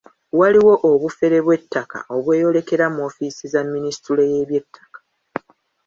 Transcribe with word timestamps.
Waliwo 0.39 0.73
obufere 0.91 1.37
bw'ettaka 1.45 1.99
obweyolekera 2.15 2.85
mu 2.93 3.01
ofiisa 3.09 3.43
za 3.53 3.61
minisitule 3.73 4.23
y’eby'ettaka. 4.31 4.99